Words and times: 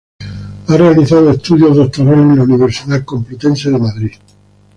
Ha 0.67 0.75
realizado 0.77 1.29
estudios 1.29 1.77
Doctorales 1.77 2.21
en 2.25 2.35
la 2.35 2.43
Universidad 2.45 3.03
Complutense 3.03 3.69
de 3.69 3.77
Madrid. 3.77 4.11